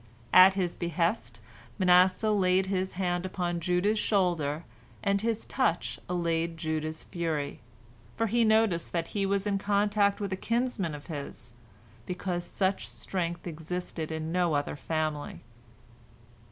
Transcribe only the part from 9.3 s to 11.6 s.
in contact with a kinsman of his,